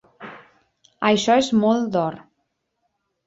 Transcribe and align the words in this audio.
Això 1.09 1.35
és 1.43 1.49
molt 1.65 1.93
d'or. 1.97 2.17